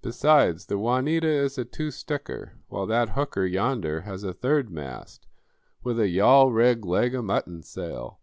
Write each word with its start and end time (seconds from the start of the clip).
Besides, 0.00 0.64
the 0.64 0.78
'Juanita' 0.78 1.26
is 1.28 1.58
a 1.58 1.66
two 1.66 1.90
sticker, 1.90 2.54
while 2.68 2.86
that 2.86 3.10
hooker 3.10 3.44
yonder 3.44 4.00
has 4.00 4.24
a 4.24 4.32
third 4.32 4.70
mast 4.70 5.26
with 5.82 6.00
a 6.00 6.08
yawl 6.08 6.50
rig 6.50 6.86
leg 6.86 7.14
o' 7.14 7.20
mutton 7.20 7.62
sail." 7.62 8.20